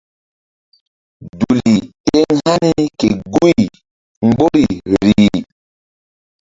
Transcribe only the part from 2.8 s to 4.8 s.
ke guy mgbori